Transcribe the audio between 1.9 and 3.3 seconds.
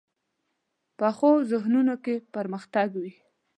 کې پرمختګ وي